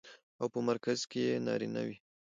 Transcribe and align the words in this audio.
او 0.39 0.45
په 0.53 0.59
مرکز 0.69 0.99
کې 1.11 1.19
يې 1.27 1.35
نارينه 1.47 1.81
وي. 1.87 1.97